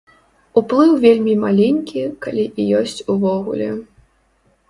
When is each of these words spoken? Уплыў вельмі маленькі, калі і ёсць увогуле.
Уплыў 0.61 0.93
вельмі 1.03 1.33
маленькі, 1.43 2.01
калі 2.27 2.45
і 2.63 2.67
ёсць 2.79 3.05
увогуле. 3.17 3.67